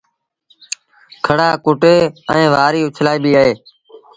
[1.25, 1.95] کڙآ ڪُٽي
[2.31, 3.53] ائيٚݩ وآريٚ اُڇلآئيٚبيٚ اهي